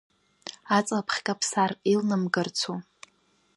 [0.77, 2.75] Аҵлабӷь каԥсар илнамгарцу…